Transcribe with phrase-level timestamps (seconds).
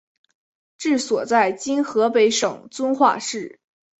[0.79, 3.59] 治所在今河北省遵化市。